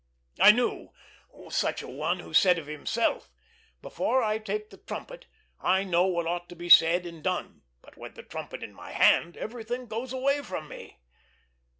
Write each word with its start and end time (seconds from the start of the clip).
I 0.39 0.51
knew 0.51 0.89
such 1.51 1.83
a 1.83 1.87
one 1.87 2.21
who 2.21 2.33
said 2.33 2.57
of 2.57 2.65
himself, 2.65 3.29
"Before 3.83 4.23
I 4.23 4.39
take 4.39 4.71
the 4.71 4.77
trumpet 4.77 5.27
I 5.59 5.83
know 5.83 6.07
what 6.07 6.25
ought 6.25 6.49
to 6.49 6.55
be 6.55 6.69
said 6.69 7.05
and 7.05 7.23
done, 7.23 7.61
but 7.83 7.97
with 7.97 8.15
the 8.15 8.23
trumpet 8.23 8.63
in 8.63 8.73
my 8.73 8.93
hand 8.93 9.37
everything 9.37 9.85
goes 9.85 10.11
away 10.11 10.41
from 10.41 10.67
me." 10.69 10.97